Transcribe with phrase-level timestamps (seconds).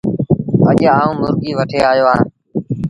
[0.67, 2.21] اَڄ آئوٚݩ مرگي وٺي آيو اهآݩ